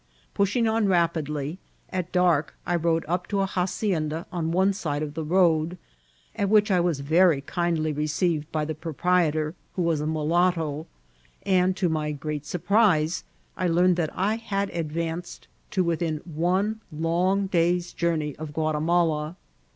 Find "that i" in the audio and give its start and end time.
13.97-14.37